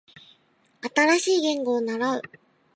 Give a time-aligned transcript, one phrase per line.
[0.95, 2.21] 新しい言語を習う